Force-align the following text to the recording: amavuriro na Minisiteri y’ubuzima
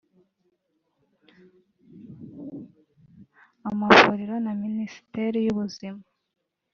amavuriro 3.69 4.35
na 4.45 4.53
Minisiteri 4.63 5.37
y’ubuzima 5.45 6.01